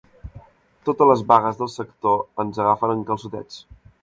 [0.89, 3.63] Totes les vagues del sector ens agafen en calçotets.